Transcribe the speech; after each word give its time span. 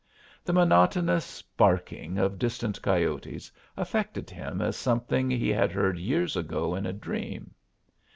The 0.43 0.51
monotonous 0.51 1.43
barking 1.43 2.17
of 2.17 2.39
distant 2.39 2.81
coyotes 2.81 3.51
affected 3.77 4.31
him 4.31 4.59
as 4.59 4.75
something 4.75 5.29
he 5.29 5.49
had 5.49 5.71
heard 5.71 5.99
years 5.99 6.35
ago 6.35 6.73
in 6.73 6.87
a 6.87 6.93
dream. 6.93 7.53